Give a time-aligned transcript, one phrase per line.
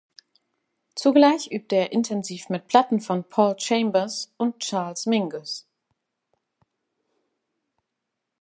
[0.95, 5.67] Zugleich übte er intensiv mit Platten von Paul Chambers und Charles Mingus.